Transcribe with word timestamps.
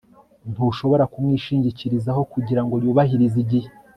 Ntushobora 0.51 1.03
kumwishingikirizaho 1.13 2.21
kugirango 2.33 2.73
yubahirize 2.83 3.37
igihe 3.45 3.69